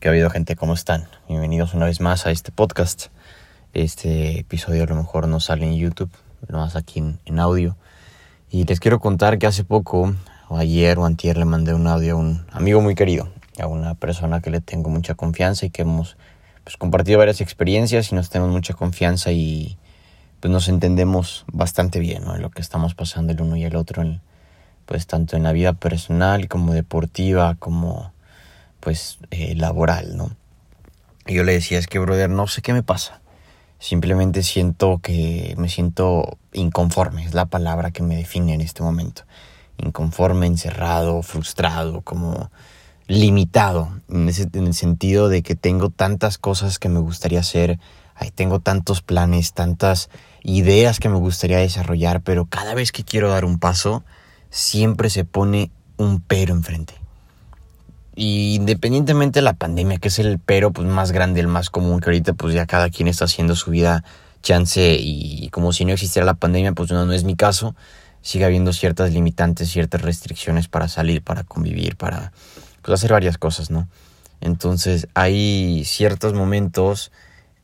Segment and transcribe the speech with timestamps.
[0.00, 1.08] que ha habido gente, ¿cómo están?
[1.28, 3.08] Bienvenidos una vez más a este podcast.
[3.74, 6.10] Este episodio a lo mejor no sale en YouTube,
[6.48, 7.76] no más aquí en, audio.
[8.50, 10.14] Y les quiero contar que hace poco,
[10.48, 13.28] o ayer o antier, le mandé un audio a un amigo muy querido,
[13.58, 16.16] a una persona que le tengo mucha confianza y que hemos
[16.64, 19.76] pues, compartido varias experiencias y nos tenemos mucha confianza y
[20.40, 24.02] pues nos entendemos bastante bien en lo que estamos pasando el uno y el otro,
[24.86, 28.14] pues tanto en la vida personal como deportiva, como
[28.80, 30.30] pues eh, laboral, ¿no?
[31.26, 33.20] Y yo le decía, es que, brother, no sé qué me pasa.
[33.78, 39.22] Simplemente siento que me siento inconforme, es la palabra que me define en este momento.
[39.78, 42.50] Inconforme, encerrado, frustrado, como
[43.06, 47.78] limitado, en, en el sentido de que tengo tantas cosas que me gustaría hacer,
[48.28, 50.10] tengo tantos planes, tantas
[50.42, 54.04] ideas que me gustaría desarrollar, pero cada vez que quiero dar un paso,
[54.50, 56.99] siempre se pone un pero enfrente.
[58.22, 62.00] Y independientemente de la pandemia, que es el pero pues, más grande, el más común,
[62.00, 64.04] que ahorita pues ya cada quien está haciendo su vida
[64.42, 67.74] chance y como si no existiera la pandemia, pues no, no es mi caso.
[68.20, 72.32] Sigue habiendo ciertas limitantes, ciertas restricciones para salir, para convivir, para
[72.82, 73.88] pues, hacer varias cosas, ¿no?
[74.42, 77.12] Entonces hay ciertos momentos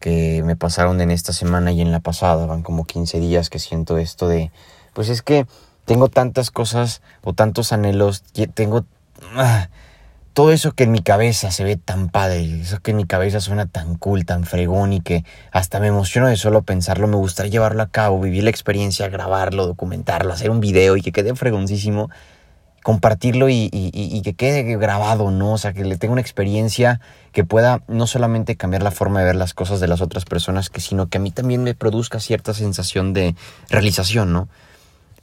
[0.00, 3.58] que me pasaron en esta semana y en la pasada, van como 15 días que
[3.58, 4.50] siento esto de,
[4.94, 5.46] pues es que
[5.84, 8.22] tengo tantas cosas o tantos anhelos,
[8.54, 8.86] tengo...
[9.34, 9.68] Ah,
[10.36, 13.40] todo eso que en mi cabeza se ve tan padre, eso que en mi cabeza
[13.40, 17.52] suena tan cool, tan fregón y que hasta me emociono de solo pensarlo, me gustaría
[17.52, 22.10] llevarlo a cabo, vivir la experiencia, grabarlo, documentarlo, hacer un video y que quede fregoncísimo,
[22.82, 25.54] compartirlo y, y, que quede grabado, ¿no?
[25.54, 27.00] O sea, que le tenga una experiencia
[27.32, 30.68] que pueda no solamente cambiar la forma de ver las cosas de las otras personas,
[30.68, 33.34] que, sino que a mí también me produzca cierta sensación de
[33.70, 34.50] realización, ¿no?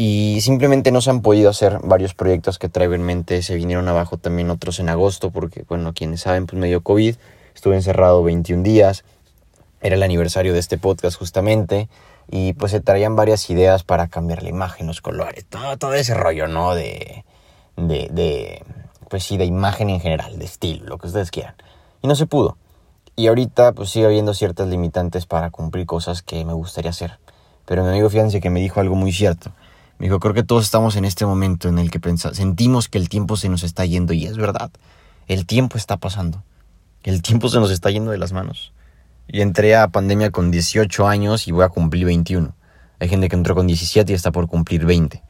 [0.00, 3.42] Y simplemente no se han podido hacer varios proyectos que traigo en mente.
[3.42, 7.16] Se vinieron abajo también otros en agosto porque, bueno, quienes saben, pues me dio COVID.
[7.52, 9.02] Estuve encerrado 21 días.
[9.80, 11.88] Era el aniversario de este podcast justamente.
[12.30, 16.14] Y pues se traían varias ideas para cambiar la imagen, los colores, todo, todo ese
[16.14, 16.76] rollo, ¿no?
[16.76, 17.24] De,
[17.76, 18.62] de, de,
[19.10, 21.56] pues sí, de imagen en general, de estilo, lo que ustedes quieran.
[22.02, 22.56] Y no se pudo.
[23.16, 27.18] Y ahorita pues sigue habiendo ciertas limitantes para cumplir cosas que me gustaría hacer.
[27.66, 29.50] Pero mi amigo fíjense que me dijo algo muy cierto
[29.98, 33.08] me dijo, creo que todos estamos en este momento en el que sentimos que el
[33.08, 34.70] tiempo se nos está yendo y es verdad,
[35.26, 36.42] el tiempo está pasando,
[37.02, 38.72] el tiempo se nos está yendo de las manos.
[39.30, 42.54] Y entré a pandemia con 18 años y voy a cumplir 21.
[42.98, 45.22] Hay gente que entró con 17 y está por cumplir 20.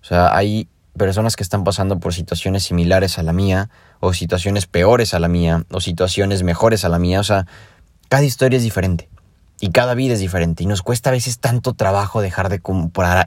[0.00, 4.66] O sea, hay personas que están pasando por situaciones similares a la mía, o situaciones
[4.66, 7.20] peores a la mía, o situaciones mejores a la mía.
[7.20, 7.46] O sea,
[8.08, 9.08] cada historia es diferente.
[9.64, 12.60] Y cada vida es diferente y nos cuesta a veces tanto trabajo dejar de,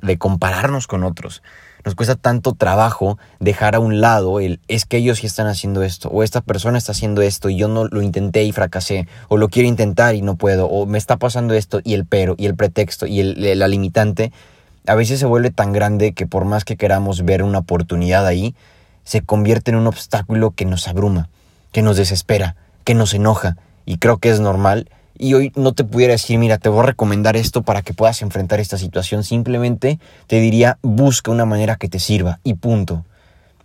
[0.01, 1.41] de compararnos con otros.
[1.85, 5.81] Nos cuesta tanto trabajo dejar a un lado el es que ellos sí están haciendo
[5.81, 9.38] esto o esta persona está haciendo esto y yo no lo intenté y fracasé o
[9.38, 12.47] lo quiero intentar y no puedo o me está pasando esto y el pero y
[12.47, 14.34] el pretexto y el, la limitante
[14.88, 18.56] a veces se vuelve tan grande que por más que queramos ver una oportunidad ahí,
[19.06, 21.29] se convierte en un obstáculo que nos abruma,
[21.72, 25.83] que nos desespera, que nos enoja y creo que es normal y hoy no te
[25.83, 29.23] pudiera decir, mira, te voy a recomendar esto para que puedas enfrentar esta situación.
[29.23, 33.05] Simplemente te diría, busca una manera que te sirva y punto.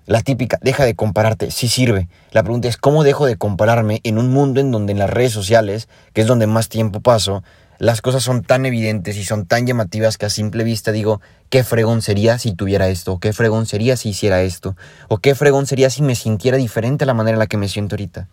[0.06, 2.08] La típica, deja de compararte, sí sirve.
[2.32, 5.32] La pregunta es, ¿cómo dejo de compararme en un mundo en donde en las redes
[5.32, 7.42] sociales, que es donde más tiempo paso,
[7.78, 11.64] las cosas son tan evidentes y son tan llamativas que a simple vista digo, qué
[11.64, 14.76] fregón sería si tuviera esto, qué fregón sería si hiciera esto,
[15.08, 17.68] o qué fregón sería si me sintiera diferente a la manera en la que me
[17.68, 18.28] siento ahorita.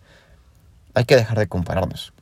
[0.94, 2.12] Hay que dejar de compararnos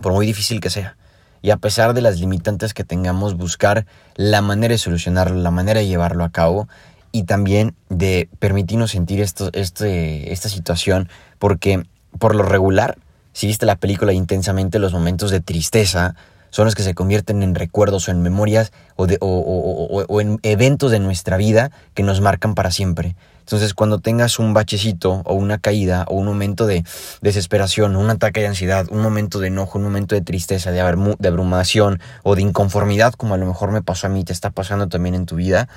[0.00, 0.96] por muy difícil que sea.
[1.42, 5.80] Y a pesar de las limitantes que tengamos, buscar la manera de solucionarlo, la manera
[5.80, 6.68] de llevarlo a cabo
[7.12, 11.84] y también de permitirnos sentir esto, este, esta situación, porque
[12.18, 12.96] por lo regular,
[13.32, 16.16] si viste la película intensamente, los momentos de tristeza
[16.50, 20.92] son los que se convierten en recuerdos o en memorias o, de, o en eventos
[20.92, 23.16] de nuestra vida que nos marcan para siempre.
[23.44, 26.82] Entonces, cuando tengas un bachecito o una caída o un momento de
[27.20, 31.28] desesperación, un ataque de ansiedad, un momento de enojo, un momento de tristeza, de, de
[31.28, 34.88] abrumación o de inconformidad, como a lo mejor me pasó a mí, te está pasando
[34.88, 35.68] también en tu vida,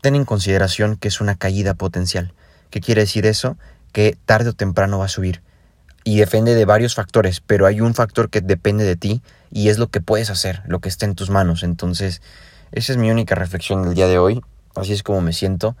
[0.00, 2.32] ten en consideración que es una caída potencial.
[2.70, 3.58] ¿Qué quiere decir eso?
[3.92, 5.42] Que tarde o temprano va a subir.
[6.02, 9.20] Y depende de varios factores, pero hay un factor que depende de ti
[9.50, 11.62] y es lo que puedes hacer, lo que está en tus manos.
[11.62, 12.22] Entonces,
[12.72, 14.40] esa es mi única reflexión del día de hoy.
[14.74, 15.76] Así es como me siento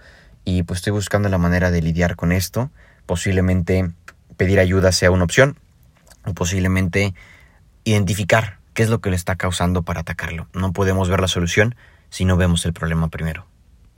[0.50, 2.70] y pues estoy buscando la manera de lidiar con esto.
[3.06, 3.90] Posiblemente
[4.36, 5.56] pedir ayuda sea una opción
[6.24, 7.14] o posiblemente
[7.84, 10.48] identificar qué es lo que le está causando para atacarlo.
[10.52, 11.76] No podemos ver la solución
[12.08, 13.46] si no vemos el problema primero.